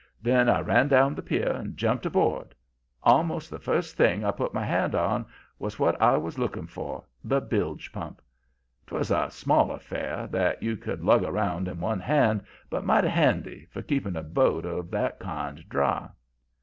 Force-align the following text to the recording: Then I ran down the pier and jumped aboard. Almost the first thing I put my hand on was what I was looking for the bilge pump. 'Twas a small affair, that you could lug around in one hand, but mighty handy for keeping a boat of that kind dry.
Then 0.19 0.49
I 0.49 0.61
ran 0.61 0.87
down 0.87 1.13
the 1.13 1.21
pier 1.21 1.51
and 1.51 1.77
jumped 1.77 2.07
aboard. 2.07 2.55
Almost 3.03 3.51
the 3.51 3.59
first 3.59 3.95
thing 3.95 4.25
I 4.25 4.31
put 4.31 4.51
my 4.51 4.65
hand 4.65 4.95
on 4.95 5.27
was 5.59 5.77
what 5.77 5.95
I 6.01 6.17
was 6.17 6.39
looking 6.39 6.65
for 6.65 7.03
the 7.23 7.39
bilge 7.39 7.91
pump. 7.93 8.19
'Twas 8.87 9.11
a 9.11 9.29
small 9.29 9.69
affair, 9.69 10.25
that 10.31 10.63
you 10.63 10.75
could 10.75 11.03
lug 11.03 11.23
around 11.23 11.67
in 11.67 11.79
one 11.79 11.99
hand, 11.99 12.43
but 12.67 12.83
mighty 12.83 13.09
handy 13.09 13.67
for 13.69 13.83
keeping 13.83 14.15
a 14.15 14.23
boat 14.23 14.65
of 14.65 14.89
that 14.89 15.19
kind 15.19 15.63
dry. 15.69 16.09